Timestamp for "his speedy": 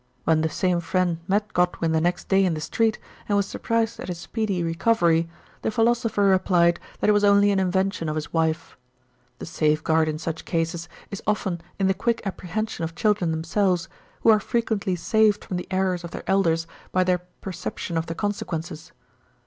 4.07-4.63